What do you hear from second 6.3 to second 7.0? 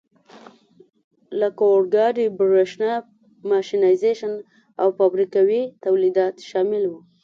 شامل وو.